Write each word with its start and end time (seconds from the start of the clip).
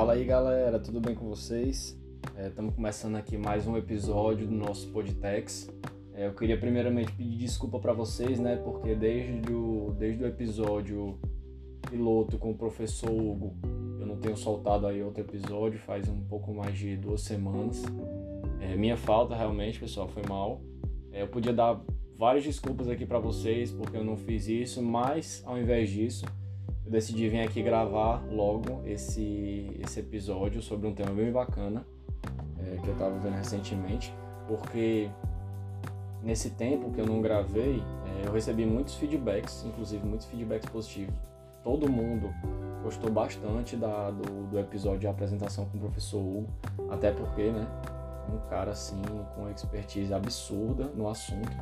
Fala 0.00 0.14
aí 0.14 0.24
galera, 0.24 0.80
tudo 0.80 0.98
bem 0.98 1.14
com 1.14 1.28
vocês? 1.28 1.94
Estamos 2.38 2.72
é, 2.72 2.74
começando 2.74 3.16
aqui 3.16 3.36
mais 3.36 3.66
um 3.66 3.76
episódio 3.76 4.46
do 4.46 4.54
nosso 4.54 4.88
Podtex. 4.88 5.70
É, 6.14 6.26
eu 6.26 6.32
queria 6.32 6.58
primeiramente 6.58 7.12
pedir 7.12 7.36
desculpa 7.36 7.78
para 7.78 7.92
vocês, 7.92 8.40
né? 8.40 8.56
Porque 8.56 8.94
desde 8.94 9.52
o, 9.52 9.94
desde 9.98 10.24
o 10.24 10.26
episódio 10.26 11.20
piloto 11.90 12.38
com 12.38 12.52
o 12.52 12.54
professor 12.54 13.10
Hugo, 13.10 13.54
eu 14.00 14.06
não 14.06 14.16
tenho 14.16 14.38
soltado 14.38 14.86
aí 14.86 15.02
outro 15.02 15.20
episódio, 15.20 15.78
faz 15.78 16.08
um 16.08 16.22
pouco 16.22 16.54
mais 16.54 16.78
de 16.78 16.96
duas 16.96 17.20
semanas. 17.20 17.82
É, 18.58 18.74
minha 18.76 18.96
falta 18.96 19.36
realmente, 19.36 19.78
pessoal, 19.78 20.08
foi 20.08 20.22
mal. 20.26 20.62
É, 21.12 21.20
eu 21.20 21.28
podia 21.28 21.52
dar 21.52 21.78
várias 22.16 22.42
desculpas 22.42 22.88
aqui 22.88 23.04
para 23.04 23.18
vocês 23.18 23.70
porque 23.70 23.98
eu 23.98 24.04
não 24.04 24.16
fiz 24.16 24.48
isso, 24.48 24.82
mas 24.82 25.42
ao 25.44 25.58
invés 25.58 25.90
disso, 25.90 26.24
eu 26.90 26.92
decidi 26.92 27.28
vir 27.28 27.42
aqui 27.42 27.62
gravar 27.62 28.20
logo 28.28 28.82
esse, 28.84 29.70
esse 29.80 30.00
episódio 30.00 30.60
sobre 30.60 30.88
um 30.88 30.92
tema 30.92 31.12
bem 31.12 31.30
bacana 31.30 31.86
é, 32.58 32.78
que 32.78 32.88
eu 32.88 32.92
estava 32.92 33.16
vendo 33.16 33.36
recentemente, 33.36 34.12
porque 34.48 35.08
nesse 36.20 36.50
tempo 36.50 36.90
que 36.90 37.00
eu 37.00 37.06
não 37.06 37.22
gravei, 37.22 37.80
é, 37.80 38.26
eu 38.26 38.32
recebi 38.32 38.66
muitos 38.66 38.96
feedbacks, 38.96 39.64
inclusive 39.64 40.04
muitos 40.04 40.26
feedbacks 40.26 40.68
positivos. 40.68 41.14
Todo 41.62 41.88
mundo 41.88 42.28
gostou 42.82 43.08
bastante 43.08 43.76
da, 43.76 44.10
do, 44.10 44.48
do 44.48 44.58
episódio 44.58 44.98
de 44.98 45.06
apresentação 45.06 45.66
com 45.66 45.76
o 45.76 45.80
professor 45.82 46.18
Hugo, 46.18 46.48
até 46.90 47.12
porque, 47.12 47.52
né, 47.52 47.68
um 48.28 48.48
cara 48.48 48.72
assim 48.72 49.00
com 49.36 49.48
expertise 49.48 50.12
absurda 50.12 50.86
no 50.96 51.08
assunto, 51.08 51.56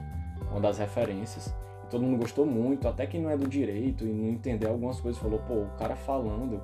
uma 0.51 0.61
das 0.61 0.79
referências 0.79 1.55
todo 1.91 2.03
mundo 2.03 2.19
gostou 2.19 2.47
muito, 2.47 2.87
até 2.87 3.07
quem 3.07 3.21
não 3.21 3.31
é 3.31 3.37
do 3.37 3.49
direito 3.49 4.05
e 4.05 4.13
não 4.13 4.31
entendeu 4.31 4.71
algumas 4.71 5.01
coisas, 5.01 5.21
falou, 5.21 5.39
pô, 5.41 5.55
o 5.55 5.71
cara 5.79 5.97
falando, 5.97 6.61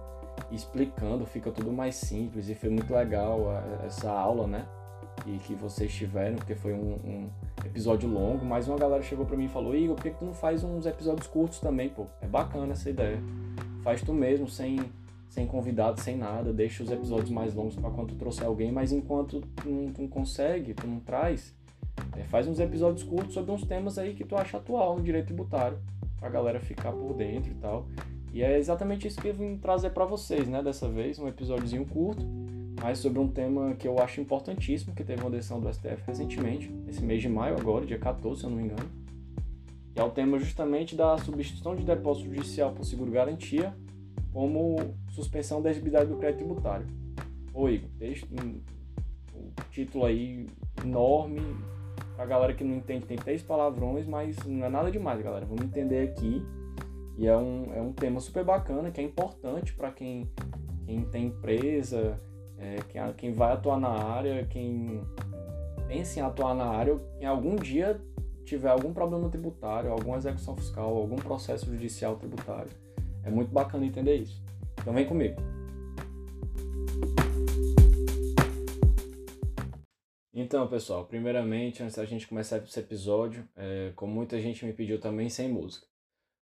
explicando, 0.51 1.25
fica 1.27 1.51
tudo 1.51 1.73
mais 1.73 1.97
simples 1.97 2.49
e 2.49 2.55
foi 2.55 2.71
muito 2.71 2.93
legal 2.95 3.47
essa 3.85 4.11
aula, 4.11 4.47
né? 4.47 4.67
E 5.27 5.39
que 5.39 5.55
vocês 5.55 5.93
tiveram, 5.93 6.37
porque 6.37 6.55
foi 6.55 6.73
um, 6.73 6.95
um 7.05 7.31
episódio 7.65 8.09
longo, 8.09 8.45
mas 8.45 8.69
uma 8.69 8.77
galera 8.77 9.03
chegou 9.03 9.25
para 9.25 9.37
mim 9.37 9.45
e 9.45 9.49
falou, 9.49 9.75
Igor, 9.75 9.95
por 9.95 10.03
que, 10.03 10.11
que 10.11 10.19
tu 10.19 10.25
não 10.25 10.35
faz 10.35 10.65
uns 10.65 10.87
episódios 10.87 11.27
curtos 11.27 11.61
também, 11.61 11.89
pô? 11.89 12.07
É 12.21 12.27
bacana 12.27 12.73
essa 12.73 12.91
ideia. 12.91 13.19
Faz 13.83 14.03
tu 14.03 14.13
mesmo, 14.13 14.49
sem, 14.49 14.81
sem 15.29 15.47
convidado, 15.47 16.01
sem 16.01 16.17
nada, 16.17 16.53
deixa 16.53 16.83
os 16.83 16.91
episódios 16.91 17.31
mais 17.31 17.55
longos 17.55 17.77
para 17.77 17.91
quando 17.91 18.09
tu 18.09 18.17
trouxer 18.17 18.47
alguém, 18.47 18.73
mas 18.73 18.93
enquanto 18.93 19.41
tu 19.41 19.69
não, 19.69 19.93
tu 19.93 20.03
não 20.03 20.09
consegue, 20.09 20.75
tu 20.75 20.87
não 20.87 21.01
traz, 21.01 21.55
é, 22.17 22.25
faz 22.25 22.47
uns 22.47 22.59
episódios 22.61 23.03
curtos 23.03 23.35
sobre 23.35 23.53
uns 23.53 23.65
temas 23.65 23.99
aí 23.99 24.15
que 24.15 24.25
tu 24.25 24.37
acha 24.37 24.57
atual 24.57 24.97
no 24.97 25.03
direito 25.03 25.27
tributário, 25.27 25.79
pra 26.19 26.29
galera 26.29 26.61
ficar 26.61 26.93
por 26.93 27.15
dentro 27.15 27.51
e 27.51 27.55
tal. 27.55 27.87
E 28.33 28.43
é 28.43 28.59
exatamente 28.59 29.07
isso 29.07 29.21
que 29.21 29.29
eu 29.29 29.35
vim 29.35 29.57
trazer 29.57 29.91
para 29.91 30.05
vocês, 30.05 30.49
né? 30.49 30.63
Dessa 30.63 30.89
vez, 30.89 31.19
um 31.19 31.29
episódiozinho 31.29 31.87
curto, 31.87 32.27
mas 32.81 32.99
sobre 32.99 33.21
um 33.21 33.29
tema 33.29 33.75
que 33.75 33.87
eu 33.87 33.99
acho 34.01 34.21
importantíssimo, 34.21 34.95
que 34.95 35.05
teve 35.05 35.21
uma 35.23 35.31
decisão 35.31 35.61
do 35.61 35.73
STF 35.73 36.03
recentemente, 36.07 36.69
nesse 36.69 37.03
mês 37.03 37.23
de 37.23 37.29
maio 37.29 37.57
agora, 37.57 37.87
dia 37.87 37.99
14, 37.99 38.41
se 38.41 38.47
eu 38.47 38.51
não 38.51 38.57
me 38.57 38.65
engano. 38.65 38.91
E 39.95 40.01
é 40.01 40.03
o 40.03 40.11
tema 40.11 40.39
justamente 40.39 40.97
da 40.97 41.17
substituição 41.19 41.77
de 41.77 41.85
depósito 41.85 42.29
judicial 42.29 42.73
por 42.73 42.85
seguro-garantia 42.85 43.73
como 44.33 44.97
suspensão 45.11 45.63
da 45.63 45.71
exigibilidade 45.71 46.11
do 46.11 46.17
crédito 46.17 46.39
tributário. 46.39 46.87
Ô 47.53 47.69
Igor, 47.69 47.89
texto, 47.97 48.27
o 49.33 49.71
título 49.71 50.05
aí 50.05 50.49
enorme, 50.83 51.41
Pra 52.17 52.27
galera 52.27 52.55
que 52.55 52.63
não 52.63 52.77
entende, 52.77 53.07
tem 53.07 53.17
três 53.17 53.43
palavrões, 53.43 54.07
mas 54.07 54.37
não 54.45 54.65
é 54.65 54.69
nada 54.69 54.91
demais, 54.91 55.21
galera. 55.21 55.45
Vamos 55.45 55.65
entender 55.65 56.09
aqui. 56.09 56.45
E 57.17 57.27
é 57.27 57.37
um, 57.37 57.73
é 57.75 57.81
um 57.81 57.93
tema 57.93 58.21
super 58.21 58.45
bacana, 58.45 58.91
que 58.91 59.01
é 59.01 59.05
importante 59.05 59.73
para 59.75 59.91
quem, 59.91 60.29
quem 60.85 61.05
tem 61.05 61.27
empresa, 61.27 62.21
é, 62.59 62.77
quem, 62.89 63.01
quem 63.17 63.33
vai 63.33 63.53
atuar 63.53 63.79
na 63.79 63.89
área, 63.89 64.45
quem 64.47 65.01
pensa 65.87 66.19
em 66.19 66.23
atuar 66.23 66.55
na 66.55 66.67
área, 66.67 66.99
quem 67.19 67.27
algum 67.27 67.57
dia 67.57 68.01
tiver 68.45 68.69
algum 68.69 68.93
problema 68.93 69.29
tributário, 69.29 69.91
alguma 69.91 70.17
execução 70.17 70.57
fiscal, 70.57 70.97
algum 70.97 71.17
processo 71.17 71.67
judicial 71.67 72.17
tributário. 72.17 72.71
É 73.23 73.31
muito 73.31 73.53
bacana 73.53 73.87
entender 73.87 74.17
isso. 74.17 74.43
Então 74.81 74.93
vem 74.93 75.07
comigo. 75.07 75.41
Então, 80.37 80.67
pessoal, 80.67 81.07
primeiramente, 81.07 81.81
antes 81.81 81.95
da 81.95 82.05
gente 82.05 82.27
começar 82.27 82.59
esse 82.59 82.81
episódio, 82.81 83.49
é, 83.55 83.93
como 83.95 84.13
muita 84.13 84.41
gente 84.41 84.65
me 84.67 84.73
pediu 84.73 85.01
também, 85.01 85.31
sem 85.31 85.49
música. 85.49 85.87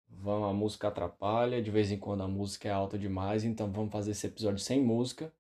Vamos, 0.09 0.49
a 0.49 0.53
música 0.53 0.87
atrapalha, 0.87 1.61
de 1.61 1.69
vez 1.69 1.91
em 1.91 1.99
quando 1.99 2.23
a 2.23 2.27
música 2.27 2.67
é 2.67 2.71
alta 2.71 2.97
demais, 2.97 3.43
então 3.43 3.71
vamos 3.71 3.91
fazer 3.91 4.11
esse 4.11 4.25
episódio 4.25 4.57
sem 4.57 4.81
música. 4.81 5.31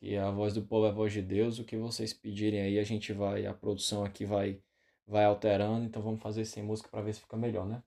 Que 0.00 0.16
a 0.16 0.32
voz 0.32 0.52
do 0.52 0.62
povo 0.62 0.86
é 0.86 0.88
a 0.88 0.92
voz 0.92 1.12
de 1.12 1.22
Deus, 1.22 1.60
o 1.60 1.64
que 1.64 1.76
vocês 1.76 2.12
pedirem 2.12 2.60
aí, 2.60 2.76
a 2.76 2.82
gente 2.82 3.12
vai, 3.12 3.46
a 3.46 3.54
produção 3.54 4.04
aqui 4.04 4.24
vai, 4.24 4.60
vai 5.06 5.24
alterando, 5.24 5.84
então 5.84 6.02
vamos 6.02 6.20
fazer 6.20 6.44
sem 6.46 6.64
música 6.64 6.88
para 6.88 7.02
ver 7.02 7.14
se 7.14 7.20
fica 7.20 7.36
melhor, 7.36 7.68
né? 7.68 7.84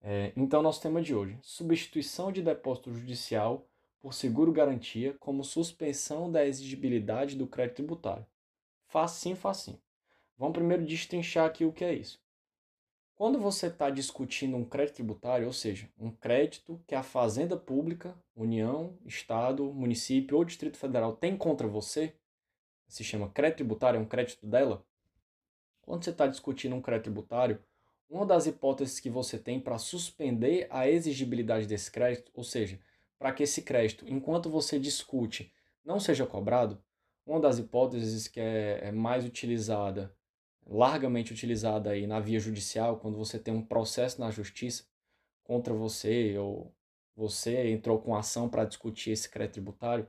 É, 0.00 0.32
então, 0.34 0.62
nosso 0.62 0.80
tema 0.80 1.02
de 1.02 1.14
hoje: 1.14 1.38
substituição 1.42 2.32
de 2.32 2.40
depósito 2.40 2.90
judicial 2.90 3.68
por 4.00 4.14
seguro-garantia 4.14 5.14
como 5.20 5.44
suspensão 5.44 6.32
da 6.32 6.46
exigibilidade 6.46 7.36
do 7.36 7.46
crédito 7.46 7.76
tributário. 7.76 8.26
Facinho, 8.92 9.36
facinho. 9.36 9.80
Vamos 10.36 10.52
primeiro 10.52 10.84
destrinchar 10.84 11.46
aqui 11.46 11.64
o 11.64 11.72
que 11.72 11.82
é 11.82 11.94
isso. 11.94 12.20
Quando 13.14 13.38
você 13.38 13.68
está 13.68 13.88
discutindo 13.88 14.54
um 14.54 14.66
crédito 14.66 14.96
tributário, 14.96 15.46
ou 15.46 15.52
seja, 15.54 15.88
um 15.98 16.10
crédito 16.10 16.78
que 16.86 16.94
a 16.94 17.02
Fazenda 17.02 17.56
Pública, 17.56 18.14
União, 18.36 18.94
Estado, 19.06 19.72
Município 19.72 20.36
ou 20.36 20.44
Distrito 20.44 20.76
Federal 20.76 21.16
tem 21.16 21.38
contra 21.38 21.66
você, 21.66 22.14
se 22.86 23.02
chama 23.02 23.30
crédito 23.30 23.58
tributário, 23.58 23.96
é 23.96 24.00
um 24.02 24.04
crédito 24.04 24.46
dela. 24.46 24.84
Quando 25.80 26.04
você 26.04 26.10
está 26.10 26.26
discutindo 26.26 26.76
um 26.76 26.82
crédito 26.82 27.04
tributário, 27.04 27.64
uma 28.10 28.26
das 28.26 28.44
hipóteses 28.44 29.00
que 29.00 29.08
você 29.08 29.38
tem 29.38 29.58
para 29.58 29.78
suspender 29.78 30.66
a 30.68 30.86
exigibilidade 30.86 31.66
desse 31.66 31.90
crédito, 31.90 32.30
ou 32.34 32.44
seja, 32.44 32.78
para 33.18 33.32
que 33.32 33.42
esse 33.42 33.62
crédito, 33.62 34.04
enquanto 34.06 34.50
você 34.50 34.78
discute, 34.78 35.50
não 35.82 35.98
seja 35.98 36.26
cobrado, 36.26 36.78
uma 37.26 37.40
das 37.40 37.58
hipóteses 37.58 38.28
que 38.28 38.40
é, 38.40 38.88
é 38.88 38.92
mais 38.92 39.24
utilizada, 39.24 40.14
largamente 40.66 41.32
utilizada 41.32 41.90
aí 41.90 42.06
na 42.06 42.20
via 42.20 42.40
judicial, 42.40 42.98
quando 42.98 43.16
você 43.16 43.38
tem 43.38 43.54
um 43.54 43.64
processo 43.64 44.20
na 44.20 44.30
justiça 44.30 44.84
contra 45.44 45.74
você 45.74 46.36
ou 46.38 46.74
você 47.14 47.70
entrou 47.70 48.00
com 48.00 48.14
ação 48.14 48.48
para 48.48 48.64
discutir 48.64 49.10
esse 49.10 49.28
crédito 49.28 49.54
tributário, 49.54 50.08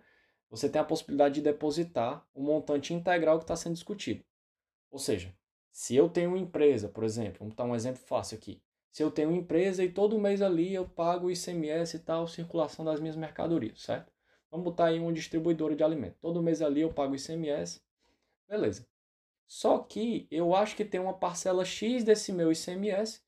você 0.50 0.70
tem 0.70 0.80
a 0.80 0.86
possibilidade 0.86 1.36
de 1.36 1.42
depositar 1.42 2.26
o 2.34 2.42
montante 2.42 2.94
integral 2.94 3.38
que 3.40 3.44
está 3.44 3.56
sendo 3.56 3.74
discutido. 3.74 4.24
Ou 4.92 5.00
seja, 5.00 5.36
se 5.72 5.96
eu 5.96 6.08
tenho 6.08 6.30
uma 6.30 6.38
empresa, 6.38 6.88
por 6.88 7.04
exemplo, 7.04 7.40
vamos 7.40 7.56
dar 7.56 7.66
um 7.66 7.76
exemplo 7.76 8.02
fácil 8.06 8.38
aqui. 8.38 8.62
Se 8.92 9.02
eu 9.02 9.10
tenho 9.10 9.30
uma 9.30 9.38
empresa 9.38 9.84
e 9.84 9.92
todo 9.92 10.20
mês 10.20 10.40
ali 10.40 10.72
eu 10.72 10.88
pago 10.88 11.26
o 11.26 11.32
ICMS 11.32 11.98
e 11.98 12.00
tal, 12.00 12.28
circulação 12.28 12.86
das 12.86 13.00
minhas 13.00 13.16
mercadorias, 13.16 13.82
certo? 13.82 14.13
Vamos 14.54 14.66
botar 14.66 14.86
aí 14.86 15.00
uma 15.00 15.12
distribuidora 15.12 15.76
de 15.76 15.84
alimentos. 15.84 16.20
Todo 16.22 16.40
mês 16.40 16.62
ali 16.62 16.82
eu 16.82 16.94
pago 16.94 17.16
ICMS. 17.16 17.82
Beleza. 18.48 18.88
Só 19.48 19.80
que 19.80 20.28
eu 20.30 20.54
acho 20.54 20.76
que 20.76 20.86
tem 20.86 21.00
uma 21.00 21.16
parcela 21.16 21.66
X 21.66 22.04
desse 22.04 22.32
meu 22.32 22.52
ICMS 22.52 23.24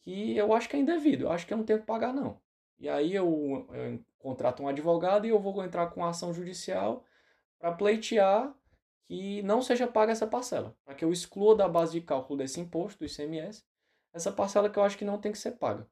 que 0.00 0.34
eu 0.34 0.50
acho 0.54 0.70
que 0.70 0.74
é 0.74 0.78
indevido. 0.78 1.24
Eu 1.24 1.30
acho 1.30 1.46
que 1.46 1.52
eu 1.52 1.58
não 1.58 1.64
tenho 1.66 1.80
que 1.80 1.84
pagar, 1.84 2.14
não. 2.14 2.40
E 2.78 2.88
aí 2.88 3.14
eu, 3.14 3.68
eu 3.70 4.02
contrato 4.18 4.62
um 4.62 4.68
advogado 4.68 5.26
e 5.26 5.28
eu 5.28 5.38
vou 5.38 5.62
entrar 5.62 5.88
com 5.88 6.02
ação 6.06 6.32
judicial 6.32 7.04
para 7.58 7.72
pleitear 7.72 8.56
que 9.04 9.42
não 9.42 9.60
seja 9.60 9.86
paga 9.86 10.12
essa 10.12 10.26
parcela. 10.26 10.74
Para 10.86 10.94
que 10.94 11.04
eu 11.04 11.12
exclua 11.12 11.54
da 11.54 11.68
base 11.68 11.92
de 11.92 12.00
cálculo 12.00 12.38
desse 12.38 12.58
imposto, 12.60 13.00
do 13.00 13.04
ICMS, 13.04 13.62
essa 14.14 14.32
parcela 14.32 14.70
que 14.70 14.78
eu 14.78 14.82
acho 14.82 14.96
que 14.96 15.04
não 15.04 15.20
tem 15.20 15.32
que 15.32 15.38
ser 15.38 15.52
paga. 15.52 15.86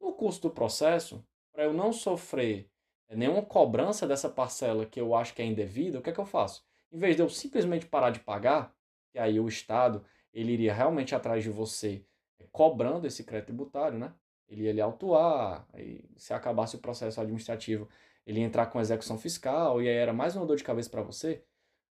No 0.00 0.12
custo 0.12 0.48
do 0.48 0.54
processo, 0.54 1.26
para 1.50 1.64
eu 1.64 1.72
não 1.72 1.92
sofrer 1.92 2.69
nenhuma 3.16 3.42
cobrança 3.42 4.06
dessa 4.06 4.28
parcela 4.28 4.86
que 4.86 5.00
eu 5.00 5.14
acho 5.14 5.34
que 5.34 5.42
é 5.42 5.44
indevida, 5.44 5.98
o 5.98 6.02
que 6.02 6.10
é 6.10 6.12
que 6.12 6.20
eu 6.20 6.26
faço? 6.26 6.64
Em 6.92 6.98
vez 6.98 7.16
de 7.16 7.22
eu 7.22 7.28
simplesmente 7.28 7.86
parar 7.86 8.10
de 8.10 8.20
pagar, 8.20 8.74
e 9.14 9.18
aí 9.18 9.40
o 9.40 9.48
Estado 9.48 10.04
ele 10.32 10.52
iria 10.52 10.72
realmente 10.72 11.14
atrás 11.14 11.42
de 11.42 11.50
você 11.50 12.04
é, 12.38 12.46
cobrando 12.52 13.06
esse 13.06 13.24
crédito 13.24 13.46
tributário, 13.46 13.98
né? 13.98 14.14
Ele 14.48 14.62
ia 14.62 14.72
lhe 14.72 14.80
autuar, 14.80 15.66
aí, 15.72 16.04
se 16.16 16.32
acabasse 16.32 16.76
o 16.76 16.80
processo 16.80 17.20
administrativo, 17.20 17.88
ele 18.26 18.40
ia 18.40 18.46
entrar 18.46 18.66
com 18.66 18.80
execução 18.80 19.18
fiscal, 19.18 19.82
e 19.82 19.88
aí 19.88 19.94
era 19.94 20.12
mais 20.12 20.36
uma 20.36 20.46
dor 20.46 20.56
de 20.56 20.64
cabeça 20.64 20.90
para 20.90 21.02
você. 21.02 21.44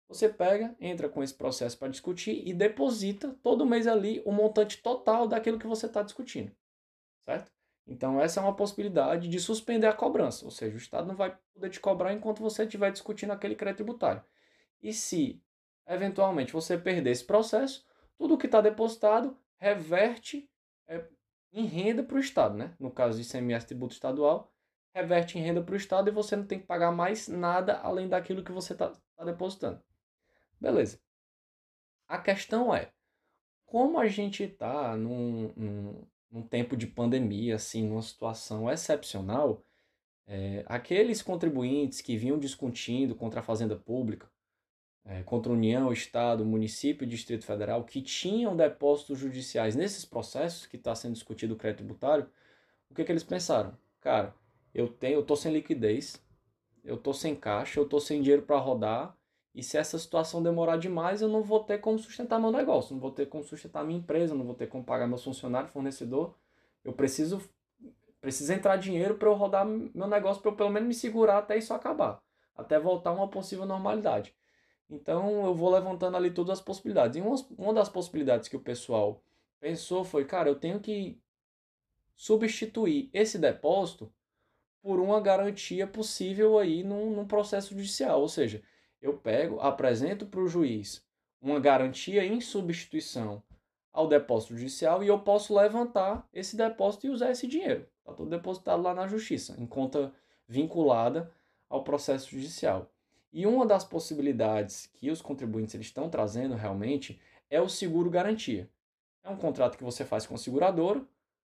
Você 0.09 0.29
pega, 0.29 0.75
entra 0.81 1.09
com 1.09 1.23
esse 1.23 1.35
processo 1.35 1.77
para 1.79 1.89
discutir 1.89 2.43
e 2.47 2.55
deposita 2.55 3.37
todo 3.43 3.67
mês 3.67 3.87
ali 3.87 4.23
o 4.25 4.33
montante 4.33 4.79
total 4.79 5.29
daquilo 5.29 5.59
que 5.59 5.67
você 5.67 5.87
está 5.87 6.03
discutindo, 6.03 6.51
certo? 7.25 7.53
Então, 7.89 8.21
essa 8.21 8.39
é 8.39 8.43
uma 8.43 8.55
possibilidade 8.55 9.29
de 9.29 9.41
suspender 9.41 9.87
a 9.87 9.95
cobrança, 9.95 10.45
ou 10.45 10.51
seja, 10.51 10.75
o 10.75 10.79
Estado 10.79 11.09
não 11.09 11.17
vai 11.17 11.37
poder 11.55 11.71
te 11.71 11.81
cobrar 11.81 12.13
enquanto 12.13 12.43
você 12.43 12.65
estiver 12.65 12.93
discutindo 12.93 13.33
aquele 13.33 13.55
crédito 13.55 13.79
tributário. 13.79 14.23
E 14.83 14.93
se, 14.93 15.43
eventualmente, 15.87 16.53
você 16.53 16.77
perder 16.77 17.11
esse 17.11 17.25
processo, 17.25 17.87
tudo 18.19 18.37
que 18.37 18.45
está 18.45 18.61
depositado 18.61 19.39
reverte 19.57 20.51
é, 20.87 21.03
em 21.51 21.65
renda 21.65 22.03
para 22.03 22.17
o 22.17 22.21
Estado. 22.21 22.57
Né? 22.57 22.75
No 22.79 22.91
caso 22.91 23.21
de 23.21 23.27
ICMS 23.27 23.67
tributo 23.67 23.95
estadual, 23.95 24.53
reverte 24.95 25.39
em 25.39 25.43
renda 25.43 25.63
para 25.63 25.73
o 25.73 25.77
Estado 25.77 26.09
e 26.09 26.13
você 26.13 26.37
não 26.37 26.47
tem 26.47 26.61
que 26.61 26.67
pagar 26.67 26.93
mais 26.93 27.27
nada 27.27 27.79
além 27.79 28.07
daquilo 28.07 28.45
que 28.45 28.53
você 28.53 28.75
está 28.75 28.93
tá 29.17 29.25
depositando. 29.25 29.83
Beleza. 30.61 31.01
A 32.07 32.19
questão 32.19 32.75
é, 32.75 32.93
como 33.65 33.99
a 33.99 34.07
gente 34.09 34.43
está 34.43 34.95
num, 34.97 35.53
num, 35.57 36.07
num, 36.31 36.43
tempo 36.43 36.77
de 36.77 36.87
pandemia, 36.87 37.57
assim, 37.57 37.87
numa 37.87 38.03
situação 38.03 38.71
excepcional, 38.71 39.65
é, 40.27 40.65
aqueles 40.67 41.23
contribuintes 41.23 42.01
que 42.01 42.17
vinham 42.17 42.39
discutindo 42.39 43.15
contra 43.15 43.41
a 43.41 43.43
Fazenda 43.43 43.77
Pública, 43.77 44.31
é, 45.05 45.23
contra 45.23 45.51
a 45.51 45.55
União, 45.55 45.93
Estado, 45.93 46.45
município 46.45 47.05
e 47.05 47.09
Distrito 47.09 47.47
Federal, 47.47 47.85
que 47.85 48.03
tinham 48.03 48.57
depósitos 48.57 49.19
judiciais 49.19 49.75
nesses 49.75 50.05
processos 50.05 50.67
que 50.67 50.77
está 50.77 50.95
sendo 50.95 51.15
discutido 51.15 51.55
o 51.55 51.57
crédito 51.57 51.79
tributário, 51.79 52.29
o 52.91 52.95
que, 52.95 53.05
que 53.05 53.13
eles 53.13 53.25
pensaram? 53.25 53.77
Cara, 54.01 54.35
eu 54.75 54.89
tenho, 54.89 55.15
eu 55.15 55.25
tô 55.25 55.35
sem 55.35 55.53
liquidez, 55.53 56.23
eu 56.85 56.97
tô 56.97 57.13
sem 57.13 57.35
caixa, 57.35 57.81
eu 57.81 57.89
tô 57.89 58.01
sem 58.01 58.23
dinheiro 58.23 58.43
para 58.43 58.59
rodar, 58.59 59.18
e 59.59 59.63
se 59.65 59.77
essa 59.77 59.99
situação 59.99 60.41
demorar 60.41 60.77
demais, 60.77 61.21
eu 61.21 61.29
não 61.29 61.43
vou 61.43 61.65
ter 61.65 61.79
como 61.79 61.99
sustentar 61.99 62.39
meu 62.39 62.53
negócio, 62.53 62.95
não 62.95 63.01
vou 63.01 63.11
ter 63.11 63.27
como 63.27 63.43
sustentar 63.43 63.85
minha 63.85 63.99
empresa, 63.99 64.33
não 64.33 64.45
vou 64.45 64.55
ter 64.55 64.69
como 64.69 64.85
pagar 64.85 65.09
meus 65.09 65.25
funcionários, 65.25 65.73
fornecedor. 65.73 66.33
Eu 66.85 66.93
preciso 66.93 67.43
precisa 68.21 68.55
entrar 68.55 68.77
dinheiro 68.77 69.17
para 69.17 69.29
eu 69.29 69.35
rodar 69.35 69.67
meu 69.67 70.07
negócio, 70.07 70.41
para 70.41 70.53
eu 70.53 70.57
pelo 70.57 70.71
menos 70.71 70.87
me 70.87 70.95
segurar 70.95 71.39
até 71.39 71.59
isso 71.59 71.75
acabar, 71.75 72.23
até 72.55 72.79
voltar 72.79 73.11
a 73.11 73.15
uma 73.15 73.27
possível 73.27 73.67
normalidade. 73.67 74.33
Então 74.89 75.45
eu 75.45 75.55
vou 75.57 75.71
levantando 75.71 76.17
ali 76.17 76.31
todas 76.31 76.61
as 76.61 76.65
possibilidades. 76.65 77.17
E 77.17 77.21
uma, 77.21 77.35
uma 77.59 77.75
das 77.75 77.89
possibilidades 77.89 78.49
que 78.49 78.57
o 78.57 78.61
pessoal 78.61 79.21
pensou 79.59 80.05
foi, 80.05 80.25
cara, 80.25 80.49
eu 80.49 80.55
tenho 80.55 80.79
que 80.79 81.21
substituir 82.15 83.11
esse 83.13 83.39
depósito 83.39 84.13
por 84.81 85.01
uma 85.01 85.21
garantia 85.21 85.85
possível 85.85 86.61
aí 86.61 86.85
num, 86.85 87.11
num 87.11 87.27
processo 87.27 87.75
judicial. 87.75 88.21
Ou 88.21 88.29
seja, 88.29 88.63
eu 89.01 89.17
pego, 89.17 89.61
apresento 89.61 90.27
para 90.27 90.41
o 90.41 90.49
juiz 90.49 91.05
uma 91.41 91.61
garantia 91.61 92.25
em 92.25 92.41
substituição 92.41 93.43
ao 93.93 94.07
depósito 94.07 94.57
judicial 94.57 95.03
e 95.03 95.09
eu 95.09 95.19
posso 95.21 95.55
levantar 95.55 96.27
esse 96.33 96.57
depósito 96.57 97.07
e 97.07 97.11
usar 97.11 97.31
esse 97.31 97.47
dinheiro. 97.47 97.87
Está 98.01 98.13
tudo 98.13 98.31
depositado 98.31 98.83
lá 98.83 98.95
na 98.95 99.07
justiça, 99.07 99.57
em 99.59 99.67
conta 99.67 100.13
vinculada 100.47 101.33
ao 101.69 101.85
processo 101.85 102.31
judicial. 102.31 102.91
E 103.33 103.47
uma 103.47 103.67
das 103.67 103.85
possibilidades 103.85 104.87
que 104.95 105.11
os 105.11 105.21
contribuintes 105.21 105.75
eles 105.75 105.87
estão 105.87 106.09
trazendo 106.09 106.55
realmente 106.55 107.21
é 107.51 107.61
o 107.61 107.69
seguro 107.69 108.11
garantia. 108.11 108.69
É 109.23 109.29
um 109.29 109.37
contrato 109.37 109.77
que 109.77 109.85
você 109.85 110.05
faz 110.05 110.27
com 110.27 110.35
a 110.35 110.39
seguradora, 110.39 111.05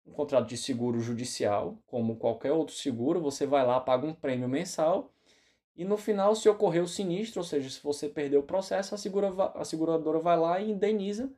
um 0.07 0.13
contrato 0.13 0.47
de 0.47 0.57
seguro 0.57 1.01
judicial, 1.01 1.79
como 1.87 2.17
qualquer 2.17 2.53
outro 2.53 2.75
seguro, 2.75 3.21
você 3.21 3.47
vai 3.47 3.67
lá, 3.67 3.81
paga 3.81 4.07
um 4.07 4.15
prêmio 4.15 4.49
mensal 4.49 5.14
e 5.77 5.85
no 5.85 5.97
final, 5.97 6.37
se 6.37 6.49
ocorrer 6.49 6.83
o 6.83 6.89
sinistro, 6.89 7.41
ou 7.41 7.45
seja, 7.45 7.69
se 7.69 7.83
você 7.83 8.09
perder 8.09 8.37
o 8.37 8.43
processo, 8.43 8.95
a, 8.95 8.99
segura, 8.99 9.29
a 9.55 9.65
seguradora 9.65 10.21
vai 10.21 10.39
lá 10.39 10.61
e 10.61 10.71
indeniza 10.71 11.33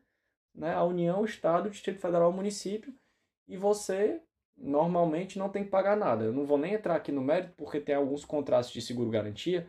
né, 0.54 0.74
a 0.74 0.84
União, 0.84 1.22
o 1.22 1.24
Estado, 1.24 1.66
o 1.66 1.70
Distrito 1.70 2.00
Federal, 2.00 2.30
o 2.30 2.34
município, 2.34 2.94
e 3.48 3.56
você 3.56 4.20
normalmente 4.56 5.38
não 5.38 5.48
tem 5.48 5.64
que 5.64 5.70
pagar 5.70 5.96
nada. 5.96 6.24
Eu 6.24 6.32
não 6.32 6.44
vou 6.44 6.58
nem 6.58 6.74
entrar 6.74 6.96
aqui 6.96 7.10
no 7.10 7.22
mérito, 7.22 7.54
porque 7.56 7.80
tem 7.80 7.94
alguns 7.94 8.24
contratos 8.24 8.70
de 8.70 8.82
seguro-garantia 8.82 9.66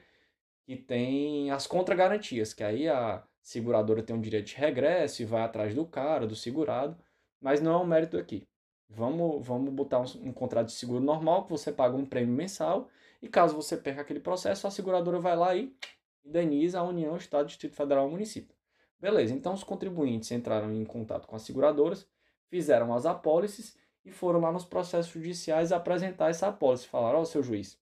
que 0.65 0.75
tem 0.75 1.49
as 1.49 1.65
contragarantias, 1.65 2.53
que 2.53 2.63
aí 2.63 2.89
a 2.89 3.23
seguradora 3.41 4.03
tem 4.03 4.13
um 4.15 4.21
direito 4.21 4.47
de 4.47 4.55
regresso 4.55 5.21
e 5.21 5.25
vai 5.25 5.41
atrás 5.41 5.73
do 5.73 5.85
cara, 5.85 6.27
do 6.27 6.35
segurado, 6.35 6.97
mas 7.39 7.61
não 7.61 7.71
é 7.73 7.77
um 7.77 7.87
mérito 7.87 8.17
aqui. 8.17 8.45
Vamos, 8.89 9.45
vamos 9.45 9.73
botar 9.73 9.99
um, 9.99 10.27
um 10.29 10.33
contrato 10.33 10.67
de 10.67 10.73
seguro 10.73 11.03
normal, 11.03 11.45
que 11.45 11.51
você 11.51 11.71
paga 11.71 11.95
um 11.95 12.05
prêmio 12.05 12.35
mensal, 12.35 12.89
e 13.21 13.27
caso 13.27 13.55
você 13.55 13.75
perca 13.75 14.01
aquele 14.01 14.19
processo, 14.19 14.67
a 14.67 14.71
seguradora 14.71 15.19
vai 15.19 15.35
lá 15.35 15.55
e 15.55 15.75
indeniza 16.23 16.79
a 16.79 16.83
União, 16.83 17.15
Estado, 17.15 17.47
Distrito 17.47 17.75
Federal 17.75 18.07
e 18.07 18.11
município. 18.11 18.55
Beleza, 18.99 19.33
então 19.33 19.53
os 19.53 19.63
contribuintes 19.63 20.31
entraram 20.31 20.73
em 20.73 20.83
contato 20.83 21.27
com 21.27 21.35
as 21.35 21.43
seguradoras, 21.43 22.07
fizeram 22.47 22.93
as 22.93 23.05
apólices 23.05 23.77
e 24.03 24.11
foram 24.11 24.39
lá 24.39 24.51
nos 24.51 24.65
processos 24.65 25.11
judiciais 25.11 25.71
apresentar 25.71 26.29
essa 26.29 26.47
apólice. 26.47 26.87
Falaram, 26.87 27.19
ó, 27.19 27.21
oh, 27.21 27.25
seu 27.25 27.43
juiz, 27.43 27.79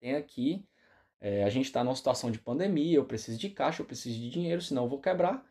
tem 0.00 0.14
aqui, 0.14 0.66
é, 1.20 1.44
a 1.44 1.50
gente 1.50 1.66
está 1.66 1.82
numa 1.82 1.96
situação 1.96 2.30
de 2.30 2.38
pandemia, 2.38 2.96
eu 2.96 3.04
preciso 3.04 3.38
de 3.38 3.50
caixa, 3.50 3.82
eu 3.82 3.86
preciso 3.86 4.18
de 4.18 4.30
dinheiro, 4.30 4.60
senão 4.60 4.84
eu 4.84 4.88
vou 4.88 5.00
quebrar. 5.00 5.44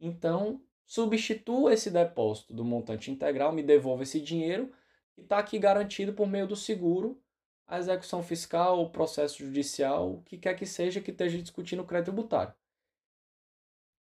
Então, 0.00 0.60
substitua 0.84 1.72
esse 1.72 1.90
depósito 1.90 2.54
do 2.54 2.64
montante 2.64 3.10
integral, 3.10 3.52
me 3.52 3.62
devolva 3.62 4.04
esse 4.04 4.20
dinheiro 4.20 4.72
e 5.16 5.22
está 5.22 5.38
aqui 5.38 5.58
garantido 5.58 6.12
por 6.12 6.26
meio 6.28 6.46
do 6.46 6.56
seguro 6.56 7.20
a 7.66 7.78
execução 7.78 8.22
fiscal, 8.22 8.80
o 8.80 8.90
processo 8.90 9.38
judicial, 9.38 10.12
o 10.12 10.22
que 10.22 10.38
quer 10.38 10.54
que 10.54 10.66
seja 10.66 11.00
que 11.00 11.10
esteja 11.10 11.38
discutindo 11.38 11.82
o 11.82 11.86
crédito 11.86 12.12
tributário. 12.12 12.54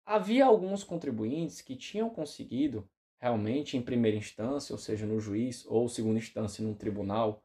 Havia 0.06 0.46
alguns 0.46 0.84
contribuintes 0.84 1.62
que 1.62 1.78
tinham 1.78 2.10
conseguido 2.10 2.88
realmente 3.18 3.78
em 3.78 3.82
primeira 3.82 4.18
instância, 4.18 4.74
ou 4.74 4.78
seja, 4.78 5.06
no 5.06 5.18
juiz, 5.18 5.66
ou 5.68 5.88
segunda 5.88 6.20
instância 6.20 6.62
no 6.62 6.76
tribunal, 6.76 7.42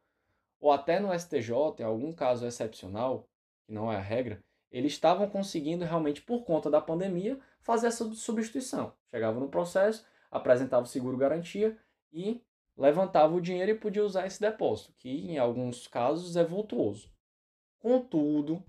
ou 0.59 0.73
até 0.73 0.99
no 0.99 1.17
STJ, 1.17 1.53
em 1.79 1.85
algum 1.85 2.13
caso 2.13 2.45
excepcional, 2.45 3.29
que 3.65 3.73
não 3.73 3.93
é 3.93 3.97
a 3.97 4.01
regra, 4.01 4.43
eles 4.73 4.93
estavam 4.93 5.29
conseguindo 5.29 5.85
realmente, 5.85 6.21
por 6.21 6.45
conta 6.45 6.69
da 6.69 6.81
pandemia, 6.81 7.39
fazer 7.61 7.87
essa 7.87 8.05
substituição. 8.13 8.93
Chegava 9.09 9.39
no 9.39 9.49
processo, 9.49 10.05
apresentava 10.31 10.83
o 10.83 10.89
seguro 10.89 11.17
garantia 11.17 11.79
e 12.13 12.43
levantava 12.79 13.35
o 13.35 13.41
dinheiro 13.41 13.73
e 13.73 13.75
podia 13.75 14.05
usar 14.05 14.27
esse 14.27 14.41
depósito, 14.41 14.93
que 14.97 15.11
em 15.11 15.37
alguns 15.37 15.89
casos 15.89 16.37
é 16.37 16.45
vultuoso. 16.45 17.11
Contudo, 17.81 18.63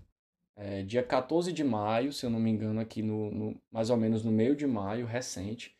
é, 0.56 0.82
dia 0.82 1.02
14 1.02 1.52
de 1.52 1.62
maio, 1.62 2.12
se 2.12 2.26
eu 2.26 2.30
não 2.30 2.40
me 2.40 2.50
engano, 2.50 2.80
aqui 2.80 3.02
no, 3.02 3.30
no, 3.30 3.62
mais 3.70 3.88
ou 3.88 3.96
menos 3.96 4.24
no 4.24 4.32
meio 4.32 4.56
de 4.56 4.66
maio, 4.66 5.06
recente, 5.06 5.76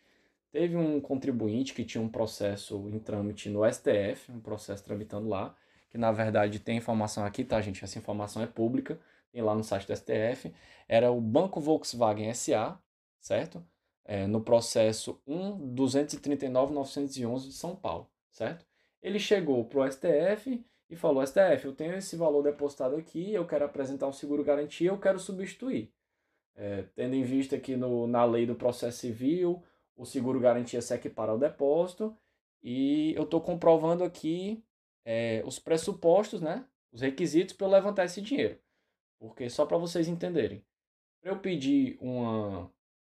teve 0.52 0.76
um 0.76 1.00
contribuinte 1.00 1.74
que 1.74 1.84
tinha 1.84 2.02
um 2.02 2.08
processo 2.08 2.88
em 2.88 2.98
trâmite 3.00 3.50
no 3.50 3.68
STF, 3.70 4.30
um 4.30 4.40
processo 4.40 4.84
tramitando 4.84 5.28
lá, 5.28 5.54
que 5.90 5.98
na 5.98 6.12
verdade 6.12 6.60
tem 6.60 6.78
informação 6.78 7.24
aqui, 7.24 7.44
tá, 7.44 7.60
gente? 7.60 7.84
Essa 7.84 7.98
informação 7.98 8.42
é 8.42 8.46
pública, 8.46 8.98
tem 9.32 9.42
lá 9.42 9.54
no 9.54 9.64
site 9.64 9.86
do 9.86 9.96
STF. 9.96 10.52
Era 10.88 11.10
o 11.10 11.20
Banco 11.20 11.60
Volkswagen 11.60 12.32
SA, 12.34 12.78
certo? 13.20 13.64
É, 14.04 14.26
no 14.26 14.40
processo 14.40 15.20
1.239.911 15.28 17.48
de 17.48 17.52
São 17.52 17.76
Paulo 17.76 18.08
certo? 18.30 18.66
Ele 19.02 19.18
chegou 19.18 19.64
para 19.64 19.80
o 19.80 19.90
STF 19.90 20.64
e 20.88 20.96
falou: 20.96 21.24
STF, 21.26 21.64
eu 21.64 21.74
tenho 21.74 21.94
esse 21.94 22.16
valor 22.16 22.42
depositado 22.42 22.96
aqui, 22.96 23.32
eu 23.32 23.46
quero 23.46 23.64
apresentar 23.64 24.08
um 24.08 24.12
seguro 24.12 24.44
garantia, 24.44 24.90
eu 24.90 24.98
quero 24.98 25.18
substituir. 25.18 25.92
É, 26.54 26.82
tendo 26.94 27.14
em 27.14 27.22
vista 27.22 27.58
que 27.58 27.76
no, 27.76 28.06
na 28.06 28.24
lei 28.24 28.44
do 28.44 28.54
processo 28.54 28.98
civil 28.98 29.62
o 29.96 30.04
seguro 30.04 30.40
garantia 30.40 30.82
se 30.82 30.92
equipara 30.94 31.30
ao 31.30 31.38
depósito 31.38 32.16
e 32.62 33.14
eu 33.14 33.22
estou 33.22 33.40
comprovando 33.40 34.02
aqui 34.02 34.64
é, 35.04 35.42
os 35.46 35.58
pressupostos, 35.58 36.40
né, 36.40 36.66
os 36.92 37.00
requisitos 37.00 37.54
para 37.54 37.66
eu 37.66 37.70
levantar 37.70 38.04
esse 38.04 38.20
dinheiro. 38.20 38.58
Porque 39.18 39.48
só 39.48 39.64
para 39.64 39.78
vocês 39.78 40.08
entenderem, 40.08 40.64
para 41.20 41.32
eu 41.32 41.38
pedir 41.38 41.98
uma, 42.00 42.70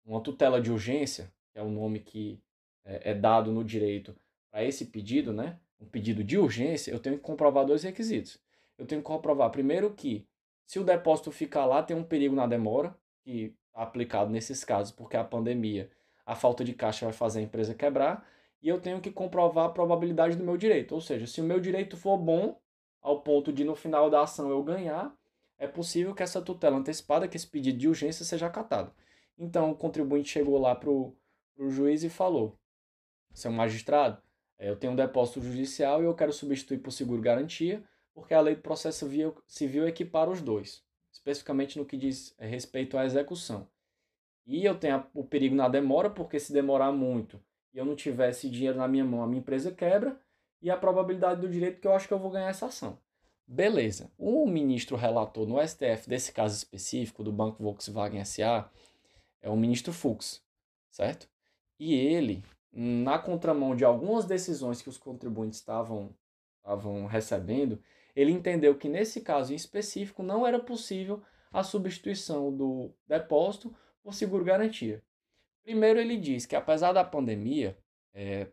uma 0.05 0.21
tutela 0.21 0.61
de 0.61 0.71
urgência, 0.71 1.33
que 1.51 1.59
é 1.59 1.61
o 1.61 1.69
nome 1.69 1.99
que 1.99 2.39
é, 2.83 3.11
é 3.11 3.13
dado 3.13 3.51
no 3.51 3.63
direito 3.63 4.15
para 4.55 4.63
esse 4.63 4.85
pedido, 4.85 5.33
né, 5.33 5.59
um 5.81 5.85
pedido 5.85 6.23
de 6.23 6.37
urgência, 6.37 6.89
eu 6.89 6.97
tenho 6.97 7.17
que 7.17 7.21
comprovar 7.21 7.65
dois 7.65 7.83
requisitos. 7.83 8.39
Eu 8.77 8.85
tenho 8.85 9.01
que 9.01 9.05
comprovar, 9.05 9.49
primeiro, 9.49 9.93
que 9.93 10.25
se 10.65 10.79
o 10.79 10.83
depósito 10.85 11.29
ficar 11.29 11.65
lá, 11.65 11.83
tem 11.83 11.93
um 11.93 12.05
perigo 12.05 12.33
na 12.33 12.47
demora, 12.47 12.97
que 13.21 13.53
está 13.67 13.81
aplicado 13.81 14.31
nesses 14.31 14.63
casos, 14.63 14.93
porque 14.93 15.17
a 15.17 15.25
pandemia, 15.25 15.91
a 16.25 16.35
falta 16.35 16.63
de 16.63 16.73
caixa 16.73 17.05
vai 17.05 17.11
fazer 17.11 17.39
a 17.39 17.41
empresa 17.41 17.75
quebrar, 17.75 18.25
e 18.61 18.69
eu 18.69 18.79
tenho 18.79 19.01
que 19.01 19.11
comprovar 19.11 19.65
a 19.65 19.69
probabilidade 19.73 20.37
do 20.37 20.43
meu 20.45 20.55
direito. 20.55 20.95
Ou 20.95 21.01
seja, 21.01 21.27
se 21.27 21.41
o 21.41 21.43
meu 21.43 21.59
direito 21.59 21.97
for 21.97 22.17
bom, 22.17 22.57
ao 23.01 23.19
ponto 23.23 23.51
de 23.51 23.65
no 23.65 23.75
final 23.75 24.09
da 24.09 24.21
ação 24.21 24.49
eu 24.49 24.63
ganhar, 24.63 25.13
é 25.57 25.67
possível 25.67 26.15
que 26.15 26.23
essa 26.23 26.41
tutela 26.41 26.77
antecipada, 26.77 27.27
que 27.27 27.35
esse 27.35 27.45
pedido 27.45 27.77
de 27.77 27.89
urgência 27.89 28.23
seja 28.23 28.47
acatado. 28.47 28.93
Então 29.37 29.71
o 29.71 29.75
contribuinte 29.75 30.29
chegou 30.29 30.57
lá 30.57 30.73
para 30.73 30.89
o 30.89 31.13
juiz 31.67 32.05
e 32.05 32.09
falou: 32.09 32.57
seu 33.33 33.51
magistrado, 33.51 34.23
é, 34.23 34.24
eu 34.59 34.75
tenho 34.75 34.93
um 34.93 34.95
depósito 34.95 35.41
judicial 35.41 36.01
e 36.01 36.05
eu 36.05 36.13
quero 36.13 36.31
substituir 36.31 36.79
por 36.79 36.91
seguro 36.91 37.21
garantia, 37.21 37.83
porque 38.13 38.33
a 38.33 38.41
lei 38.41 38.55
do 38.55 38.61
processo 38.61 39.09
civil 39.47 39.87
equipara 39.87 40.29
os 40.29 40.41
dois, 40.41 40.83
especificamente 41.11 41.77
no 41.77 41.85
que 41.85 41.97
diz 41.97 42.35
respeito 42.39 42.97
à 42.97 43.05
execução. 43.05 43.67
E 44.45 44.63
eu 44.63 44.75
tenho 44.77 45.05
o 45.13 45.23
perigo 45.23 45.55
na 45.55 45.67
demora, 45.67 46.09
porque 46.09 46.39
se 46.39 46.53
demorar 46.53 46.91
muito 46.91 47.41
e 47.75 47.77
eu 47.77 47.83
não 47.83 47.95
tiver 47.95 48.29
esse 48.29 48.49
dinheiro 48.49 48.77
na 48.77 48.87
minha 48.87 49.03
mão, 49.03 49.21
a 49.21 49.27
minha 49.27 49.41
empresa 49.41 49.69
quebra, 49.69 50.17
e 50.61 50.71
a 50.71 50.77
probabilidade 50.77 51.41
do 51.41 51.49
direito 51.49 51.81
que 51.81 51.87
eu 51.87 51.93
acho 51.93 52.07
que 52.07 52.13
eu 52.13 52.19
vou 52.19 52.31
ganhar 52.31 52.49
essa 52.49 52.67
ação. 52.67 52.97
Beleza. 53.45 54.09
O 54.17 54.47
ministro 54.47 54.95
relator 54.95 55.45
no 55.45 55.61
STF 55.61 56.07
desse 56.07 56.31
caso 56.31 56.55
específico 56.55 57.21
do 57.21 57.33
Banco 57.33 57.61
Volkswagen 57.61 58.23
SA 58.23 58.71
é 59.41 59.49
o 59.49 59.57
ministro 59.57 59.91
Fux, 59.91 60.41
certo? 60.89 61.29
E 61.77 61.93
ele 61.93 62.43
na 62.75 63.17
contramão 63.17 63.73
de 63.73 63.85
algumas 63.85 64.25
decisões 64.25 64.81
que 64.81 64.89
os 64.89 64.97
contribuintes 64.97 65.59
estavam 65.59 66.13
estavam 66.57 67.05
recebendo, 67.05 67.79
ele 68.15 68.31
entendeu 68.31 68.75
que 68.75 68.89
nesse 68.89 69.21
caso 69.21 69.53
em 69.53 69.55
específico 69.55 70.23
não 70.23 70.47
era 70.47 70.59
possível 70.59 71.21
a 71.53 71.63
substituição 71.63 72.51
do 72.51 72.91
depósito 73.07 73.73
por 74.03 74.15
seguro-garantia. 74.15 75.03
Primeiro, 75.63 75.99
ele 75.99 76.17
diz 76.17 76.45
que 76.45 76.55
apesar 76.55 76.91
da 76.91 77.03
pandemia 77.03 77.77
é, 78.13 78.47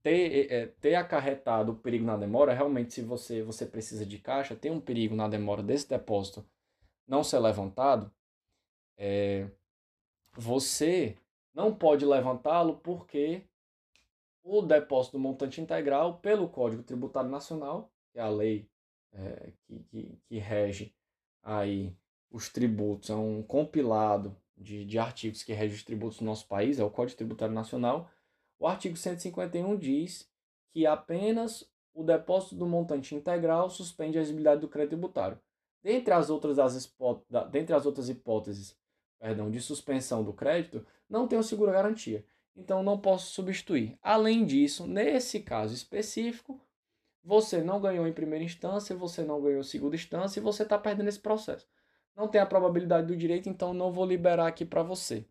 ter, 0.00 0.52
é, 0.52 0.66
ter 0.80 0.94
acarretado 0.94 1.72
o 1.72 1.76
perigo 1.76 2.04
na 2.04 2.16
demora, 2.16 2.54
realmente, 2.54 2.94
se 2.94 3.02
você, 3.02 3.42
você 3.42 3.66
precisa 3.66 4.06
de 4.06 4.18
caixa, 4.18 4.54
tem 4.54 4.70
um 4.70 4.80
perigo 4.80 5.14
na 5.14 5.28
demora 5.28 5.62
desse 5.62 5.88
depósito 5.88 6.46
não 7.06 7.24
ser 7.24 7.38
levantado, 7.40 8.12
é, 8.96 9.48
você 10.34 11.16
não 11.58 11.74
pode 11.74 12.06
levantá-lo 12.06 12.76
porque 12.76 13.42
o 14.44 14.62
depósito 14.62 15.18
do 15.18 15.20
montante 15.20 15.60
integral, 15.60 16.20
pelo 16.20 16.48
Código 16.48 16.84
Tributário 16.84 17.28
Nacional, 17.28 17.90
que 18.12 18.20
é 18.20 18.22
a 18.22 18.28
lei 18.28 18.70
é, 19.12 19.52
que, 19.66 19.80
que, 19.90 20.18
que, 20.28 20.38
rege 20.38 20.94
aí 21.42 21.96
os 22.30 22.48
tributos, 22.48 23.10
é 23.10 23.16
um 23.16 23.42
compilado 23.42 24.36
de, 24.56 24.84
de 24.84 25.00
artigos 25.00 25.42
que 25.42 25.52
rege 25.52 25.74
os 25.74 25.82
tributos 25.82 26.20
no 26.20 26.26
nosso 26.26 26.46
país, 26.46 26.78
é 26.78 26.84
o 26.84 26.90
Código 26.90 27.18
Tributário 27.18 27.54
Nacional. 27.54 28.08
O 28.56 28.68
artigo 28.68 28.96
151 28.96 29.76
diz 29.76 30.30
que 30.70 30.86
apenas 30.86 31.68
o 31.92 32.04
depósito 32.04 32.54
do 32.54 32.66
montante 32.66 33.16
integral 33.16 33.68
suspende 33.68 34.16
a 34.16 34.20
exigibilidade 34.20 34.60
do 34.60 34.68
crédito 34.68 34.90
tributário. 34.90 35.40
Dentre 35.82 36.14
as 36.14 36.30
outras, 36.30 36.56
as, 36.60 36.94
dentre 37.50 37.74
as 37.74 37.84
outras 37.84 38.08
hipóteses 38.08 38.78
perdão, 39.18 39.50
de 39.50 39.60
suspensão 39.60 40.22
do 40.22 40.32
crédito, 40.32 40.86
não 41.08 41.26
tem 41.26 41.38
o 41.38 41.42
seguro 41.42 41.72
garantia. 41.72 42.24
Então 42.56 42.82
não 42.82 42.98
posso 42.98 43.32
substituir. 43.32 43.96
Além 44.02 44.44
disso, 44.44 44.86
nesse 44.86 45.40
caso 45.40 45.74
específico, 45.74 46.60
você 47.22 47.62
não 47.62 47.80
ganhou 47.80 48.06
em 48.06 48.12
primeira 48.12 48.44
instância, 48.44 48.96
você 48.96 49.22
não 49.22 49.40
ganhou 49.40 49.60
em 49.60 49.64
segunda 49.64 49.94
instância 49.94 50.40
e 50.40 50.42
você 50.42 50.62
está 50.62 50.78
perdendo 50.78 51.08
esse 51.08 51.20
processo. 51.20 51.68
Não 52.16 52.26
tem 52.26 52.40
a 52.40 52.46
probabilidade 52.46 53.06
do 53.06 53.16
direito, 53.16 53.48
então 53.48 53.72
não 53.72 53.92
vou 53.92 54.04
liberar 54.04 54.48
aqui 54.48 54.64
para 54.64 54.82
você. 54.82 55.24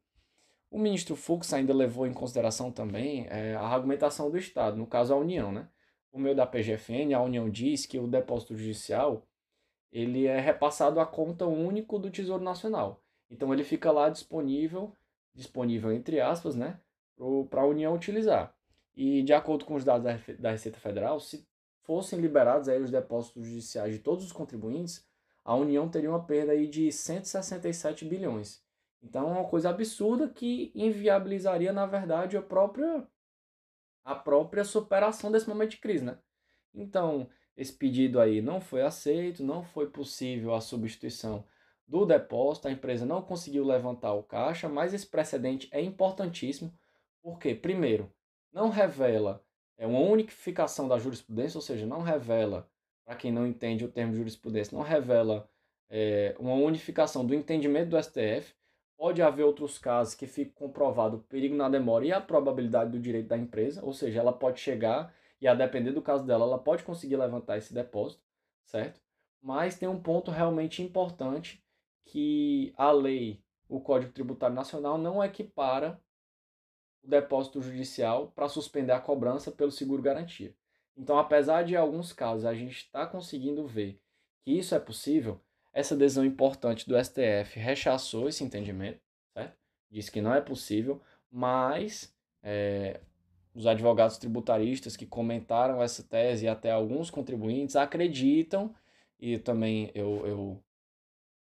O 0.69 0.77
ministro 0.79 1.15
Fux 1.15 1.51
ainda 1.53 1.73
levou 1.73 2.05
em 2.05 2.13
consideração 2.13 2.71
também 2.71 3.25
é, 3.29 3.55
a 3.55 3.61
argumentação 3.61 4.29
do 4.29 4.37
Estado, 4.37 4.77
no 4.77 4.87
caso 4.87 5.13
a 5.13 5.17
União. 5.17 5.51
Né? 5.51 5.67
O 6.11 6.19
meio 6.19 6.35
da 6.35 6.45
PGFN, 6.45 7.13
a 7.13 7.21
União 7.21 7.49
diz 7.49 7.85
que 7.85 7.99
o 7.99 8.07
depósito 8.07 8.55
judicial 8.55 9.23
ele 9.91 10.27
é 10.27 10.39
repassado 10.39 10.99
à 10.99 11.05
conta 11.05 11.45
único 11.45 11.97
do 11.97 12.11
Tesouro 12.11 12.43
Nacional. 12.43 13.01
Então 13.29 13.53
ele 13.53 13.63
fica 13.63 13.91
lá 13.91 14.09
disponível, 14.09 14.93
disponível 15.37 15.91
entre 15.91 16.19
aspas, 16.19 16.55
né, 16.55 16.79
para 17.49 17.61
a 17.61 17.65
União 17.65 17.93
utilizar. 17.93 18.53
E 18.95 19.21
de 19.21 19.31
acordo 19.31 19.63
com 19.63 19.75
os 19.75 19.85
dados 19.85 20.03
da 20.39 20.51
Receita 20.51 20.79
Federal, 20.79 21.19
se 21.19 21.47
fossem 21.83 22.19
liberados 22.19 22.67
aí 22.67 22.81
os 22.81 22.91
depósitos 22.91 23.45
judiciais 23.45 23.93
de 23.93 23.99
todos 23.99 24.25
os 24.25 24.31
contribuintes, 24.31 25.07
a 25.45 25.55
União 25.55 25.87
teria 25.87 26.09
uma 26.09 26.25
perda 26.25 26.51
aí 26.51 26.67
de 26.67 26.91
167 26.91 28.03
bilhões. 28.03 28.61
Então 29.01 29.29
é 29.29 29.39
uma 29.39 29.47
coisa 29.47 29.69
absurda 29.69 30.27
que 30.27 30.71
inviabilizaria, 30.73 31.71
na 31.71 31.85
verdade, 31.85 32.35
a 32.35 32.41
própria, 32.41 33.07
a 34.03 34.15
própria 34.15 34.63
superação 34.63 35.31
desse 35.31 35.47
momento 35.47 35.71
de 35.71 35.77
crise, 35.77 36.03
né? 36.03 36.17
Então, 36.73 37.29
esse 37.55 37.71
pedido 37.71 38.19
aí 38.19 38.41
não 38.41 38.59
foi 38.59 38.81
aceito, 38.81 39.43
não 39.43 39.63
foi 39.63 39.89
possível 39.89 40.53
a 40.53 40.59
substituição 40.59 41.45
do 41.87 42.05
depósito, 42.05 42.67
a 42.67 42.71
empresa 42.71 43.05
não 43.05 43.21
conseguiu 43.21 43.65
levantar 43.65 44.13
o 44.13 44.23
caixa, 44.23 44.67
mas 44.67 44.93
esse 44.93 45.07
precedente 45.07 45.69
é 45.71 45.81
importantíssimo, 45.81 46.73
porque, 47.21 47.55
primeiro, 47.55 48.11
não 48.51 48.69
revela 48.69 49.43
é 49.77 49.85
uma 49.85 49.99
unificação 49.99 50.87
da 50.87 50.97
jurisprudência, 50.97 51.57
ou 51.57 51.61
seja, 51.61 51.85
não 51.85 52.01
revela, 52.01 52.67
para 53.05 53.15
quem 53.15 53.31
não 53.31 53.45
entende 53.45 53.85
o 53.85 53.91
termo 53.91 54.15
jurisprudência, 54.15 54.75
não 54.75 54.83
revela 54.83 55.47
é, 55.89 56.35
uma 56.39 56.55
unificação 56.55 57.25
do 57.25 57.35
entendimento 57.35 57.89
do 57.89 58.03
STF. 58.03 58.55
Pode 58.97 59.21
haver 59.21 59.43
outros 59.43 59.77
casos 59.77 60.15
que 60.15 60.25
fique 60.25 60.51
comprovado 60.51 61.17
o 61.17 61.19
perigo 61.21 61.55
na 61.55 61.69
demora 61.69 62.03
e 62.03 62.11
a 62.11 62.19
probabilidade 62.19 62.91
do 62.91 62.99
direito 62.99 63.27
da 63.27 63.37
empresa, 63.37 63.85
ou 63.85 63.93
seja, 63.93 64.19
ela 64.19 64.33
pode 64.33 64.59
chegar 64.59 65.13
e, 65.39 65.47
a 65.47 65.53
depender 65.53 65.91
do 65.91 66.01
caso 66.01 66.25
dela, 66.25 66.45
ela 66.45 66.57
pode 66.57 66.83
conseguir 66.83 67.15
levantar 67.15 67.57
esse 67.57 67.71
depósito, 67.71 68.23
certo? 68.65 68.99
Mas 69.39 69.77
tem 69.77 69.87
um 69.87 70.01
ponto 70.01 70.31
realmente 70.31 70.81
importante 70.81 71.63
que 72.07 72.73
a 72.77 72.91
lei, 72.91 73.41
o 73.69 73.79
Código 73.79 74.13
Tributário 74.13 74.55
Nacional, 74.55 74.97
não 74.97 75.23
equipara 75.23 76.01
o 77.03 77.07
depósito 77.07 77.61
judicial 77.61 78.31
para 78.33 78.49
suspender 78.49 78.93
a 78.93 78.99
cobrança 78.99 79.51
pelo 79.51 79.71
seguro-garantia. 79.71 80.55
Então, 80.95 81.19
apesar 81.19 81.63
de 81.63 81.73
em 81.73 81.77
alguns 81.77 82.11
casos 82.11 82.45
a 82.45 82.53
gente 82.53 82.77
está 82.77 83.05
conseguindo 83.05 83.67
ver 83.67 84.01
que 84.41 84.51
isso 84.51 84.73
é 84.73 84.79
possível, 84.79 85.39
essa 85.73 85.95
decisão 85.95 86.25
importante 86.25 86.87
do 86.87 86.97
STF 86.97 87.59
rechaçou 87.59 88.27
esse 88.27 88.43
entendimento, 88.43 88.99
certo? 89.33 89.55
Disse 89.91 90.11
que 90.11 90.21
não 90.21 90.33
é 90.33 90.41
possível, 90.41 91.01
mas 91.29 92.15
é, 92.41 92.99
os 93.53 93.67
advogados 93.67 94.17
tributaristas 94.17 94.95
que 94.95 95.05
comentaram 95.05 95.83
essa 95.83 96.01
tese 96.03 96.45
e 96.45 96.47
até 96.47 96.71
alguns 96.71 97.11
contribuintes 97.11 97.75
acreditam, 97.75 98.73
e 99.19 99.37
também 99.37 99.91
eu, 99.93 100.25
eu 100.25 100.63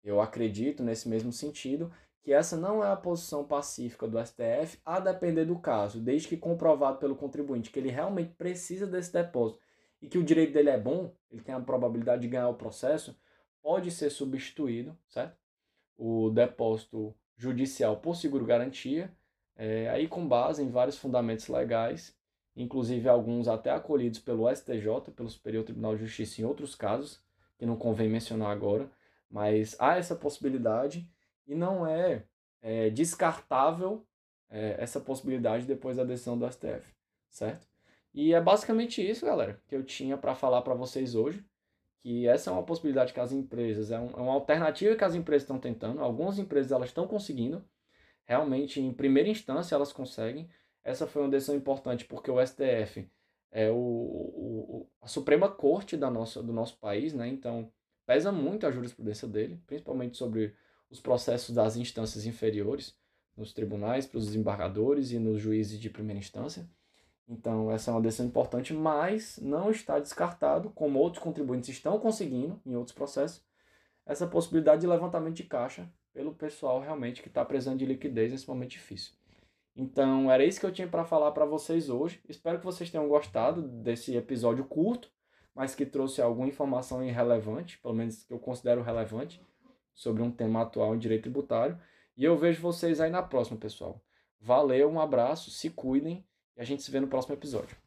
eu 0.05 0.21
acredito 0.21 0.83
nesse 0.83 1.09
mesmo 1.09 1.33
sentido 1.33 1.91
que 2.21 2.31
essa 2.31 2.55
não 2.55 2.83
é 2.83 2.91
a 2.91 2.95
posição 2.95 3.43
pacífica 3.43 4.07
do 4.07 4.23
STF, 4.23 4.79
a 4.85 4.99
depender 4.99 5.45
do 5.45 5.59
caso, 5.59 5.99
desde 5.99 6.27
que 6.27 6.37
comprovado 6.37 6.97
pelo 6.97 7.15
contribuinte 7.15 7.69
que 7.69 7.79
ele 7.79 7.89
realmente 7.89 8.33
precisa 8.33 8.87
desse 8.87 9.11
depósito 9.11 9.59
e 10.01 10.07
que 10.07 10.17
o 10.17 10.23
direito 10.23 10.53
dele 10.53 10.69
é 10.69 10.79
bom, 10.79 11.13
ele 11.31 11.41
tem 11.41 11.53
a 11.53 11.59
probabilidade 11.59 12.21
de 12.21 12.27
ganhar 12.27 12.49
o 12.49 12.55
processo, 12.55 13.15
pode 13.61 13.91
ser 13.91 14.09
substituído, 14.09 14.97
certo? 15.07 15.37
O 15.97 16.29
depósito 16.29 17.15
judicial 17.37 17.97
por 17.97 18.15
seguro-garantia, 18.15 19.11
é, 19.55 19.89
aí 19.89 20.07
com 20.07 20.27
base 20.27 20.63
em 20.63 20.69
vários 20.69 20.97
fundamentos 20.97 21.47
legais, 21.47 22.15
inclusive 22.55 23.07
alguns 23.09 23.47
até 23.47 23.71
acolhidos 23.71 24.19
pelo 24.19 24.49
STJ, 24.53 25.11
pelo 25.15 25.29
Superior 25.29 25.63
Tribunal 25.63 25.95
de 25.95 26.05
Justiça 26.05 26.41
em 26.41 26.45
outros 26.45 26.75
casos, 26.75 27.23
que 27.57 27.65
não 27.65 27.75
convém 27.75 28.09
mencionar 28.09 28.51
agora, 28.51 28.89
mas 29.29 29.75
há 29.79 29.97
essa 29.97 30.15
possibilidade 30.15 31.07
e 31.47 31.55
não 31.55 31.85
é, 31.85 32.23
é 32.61 32.89
descartável 32.89 34.05
é, 34.49 34.75
essa 34.79 34.99
possibilidade 34.99 35.65
depois 35.65 35.97
da 35.97 36.03
decisão 36.03 36.37
do 36.37 36.49
STF, 36.49 36.93
certo? 37.29 37.67
E 38.13 38.33
é 38.33 38.39
basicamente 38.39 39.07
isso, 39.07 39.25
galera, 39.25 39.61
que 39.67 39.75
eu 39.75 39.83
tinha 39.83 40.17
para 40.17 40.33
falar 40.33 40.61
para 40.61 40.73
vocês 40.73 41.15
hoje. 41.15 41.45
Que 41.99 42.27
essa 42.27 42.49
é 42.49 42.53
uma 42.53 42.63
possibilidade 42.63 43.11
que 43.13 43.19
as 43.19 43.31
empresas, 43.31 43.91
é, 43.91 43.99
um, 43.99 44.09
é 44.11 44.21
uma 44.21 44.33
alternativa 44.33 44.95
que 44.95 45.03
as 45.03 45.15
empresas 45.15 45.43
estão 45.43 45.59
tentando. 45.59 45.99
Algumas 45.99 46.39
empresas 46.39 46.71
elas 46.71 46.89
estão 46.89 47.07
conseguindo, 47.07 47.65
realmente 48.23 48.79
em 48.79 48.93
primeira 48.93 49.27
instância 49.27 49.75
elas 49.75 49.91
conseguem. 49.91 50.47
Essa 50.83 51.07
foi 51.07 51.23
uma 51.23 51.31
decisão 51.31 51.55
importante 51.55 52.05
porque 52.05 52.31
o 52.31 52.39
STF 52.45 53.09
é 53.51 53.69
o, 53.71 53.75
o, 53.75 54.89
a 55.01 55.07
Suprema 55.07 55.49
Corte 55.49 55.97
da 55.97 56.09
nossa, 56.09 56.41
do 56.43 56.53
nosso 56.53 56.77
país, 56.77 57.13
né? 57.13 57.27
Então 57.27 57.71
pesa 58.05 58.31
muito 58.31 58.65
a 58.65 58.71
jurisprudência 58.71 59.27
dele, 59.27 59.61
principalmente 59.65 60.17
sobre 60.17 60.55
os 60.89 60.99
processos 60.99 61.53
das 61.53 61.75
instâncias 61.75 62.25
inferiores, 62.25 62.95
nos 63.35 63.53
tribunais, 63.53 64.05
para 64.05 64.17
os 64.17 64.25
desembargadores 64.25 65.11
e 65.11 65.19
nos 65.19 65.41
juízes 65.41 65.79
de 65.79 65.89
primeira 65.89 66.19
instância. 66.19 66.69
Então, 67.27 67.71
essa 67.71 67.89
é 67.89 67.93
uma 67.93 68.01
decisão 68.01 68.27
importante, 68.27 68.73
mas 68.73 69.39
não 69.41 69.71
está 69.71 69.99
descartado, 69.99 70.69
como 70.69 70.99
outros 70.99 71.23
contribuintes 71.23 71.69
estão 71.69 71.99
conseguindo 71.99 72.61
em 72.65 72.75
outros 72.75 72.95
processos, 72.95 73.43
essa 74.05 74.27
possibilidade 74.27 74.81
de 74.81 74.87
levantamento 74.87 75.35
de 75.35 75.43
caixa 75.43 75.91
pelo 76.13 76.33
pessoal 76.33 76.79
realmente 76.79 77.21
que 77.21 77.27
está 77.27 77.43
precisando 77.43 77.79
de 77.79 77.85
liquidez 77.85 78.31
nesse 78.31 78.47
momento 78.47 78.71
difícil. 78.71 79.13
Então, 79.75 80.31
era 80.31 80.45
isso 80.45 80.59
que 80.59 80.65
eu 80.65 80.71
tinha 80.71 80.87
para 80.87 81.03
falar 81.03 81.31
para 81.31 81.45
vocês 81.45 81.89
hoje. 81.89 82.21
Espero 82.29 82.59
que 82.59 82.65
vocês 82.65 82.89
tenham 82.89 83.09
gostado 83.09 83.61
desse 83.61 84.15
episódio 84.15 84.63
curto, 84.63 85.11
mas 85.55 85.73
que 85.73 85.85
trouxe 85.85 86.21
alguma 86.21 86.47
informação 86.47 87.03
irrelevante, 87.03 87.77
pelo 87.79 87.93
menos 87.93 88.23
que 88.23 88.33
eu 88.33 88.39
considero 88.39 88.83
relevante, 88.83 89.41
sobre 89.93 90.21
um 90.21 90.29
tema 90.29 90.61
atual 90.61 90.93
em 90.93 90.99
direito 90.99 91.23
tributário. 91.23 91.79
E 92.17 92.25
eu 92.25 92.37
vejo 92.37 92.61
vocês 92.61 92.99
aí 92.99 93.09
na 93.09 93.23
próxima, 93.23 93.57
pessoal. 93.57 94.01
Valeu, 94.39 94.89
um 94.89 94.99
abraço, 94.99 95.49
se 95.49 95.69
cuidem 95.69 96.25
e 96.57 96.61
a 96.61 96.65
gente 96.65 96.83
se 96.83 96.91
vê 96.91 96.99
no 96.99 97.07
próximo 97.07 97.33
episódio. 97.33 97.84